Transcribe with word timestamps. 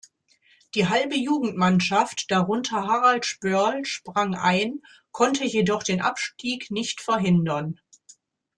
Die 0.73 0.87
halbe 0.89 1.15
Jugendmannschaft, 1.15 2.31
darunter 2.31 2.87
Harald 2.87 3.23
Spörl, 3.23 3.85
sprang 3.85 4.33
ein, 4.33 4.81
konnte 5.11 5.43
jedoch 5.43 5.83
den 5.83 6.01
Abstieg 6.01 6.71
nicht 6.71 7.01
verhindern. 7.01 7.79